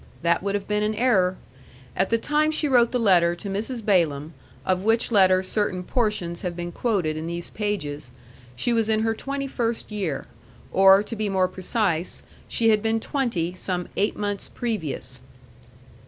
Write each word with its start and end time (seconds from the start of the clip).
That 0.23 0.41
would 0.41 0.55
have 0.55 0.67
been 0.67 0.81
an 0.81 0.95
error. 0.95 1.37
At 1.95 2.09
the 2.09 2.17
time 2.17 2.49
she 2.49 2.67
wrote 2.67 2.89
the 2.89 2.97
letter 2.99 3.35
to 3.35 3.49
Mrs. 3.51 3.85
Balaam, 3.85 4.33
of 4.65 4.81
which 4.81 5.11
letter 5.11 5.43
certain 5.43 5.83
portions 5.83 6.41
have 6.41 6.55
been 6.55 6.71
quoted 6.71 7.15
in 7.17 7.27
these 7.27 7.51
pages, 7.51 8.09
she 8.55 8.73
was 8.73 8.89
in 8.89 9.01
her 9.01 9.13
twenty 9.13 9.45
first 9.45 9.91
year; 9.91 10.25
or, 10.71 11.03
to 11.03 11.15
be 11.15 11.29
more 11.29 11.47
precise, 11.47 12.23
she 12.47 12.69
had 12.69 12.81
been 12.81 12.99
twenty 12.99 13.53
some 13.53 13.87
eight 13.95 14.17
months 14.17 14.49
previous. 14.51 15.21